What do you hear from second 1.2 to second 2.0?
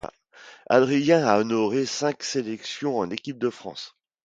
a honoré